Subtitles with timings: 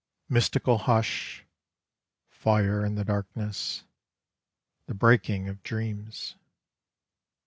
[0.27, 1.45] Mystical hush,
[2.31, 3.83] Fire in the darkness;
[4.87, 6.33] The breaking of dreams.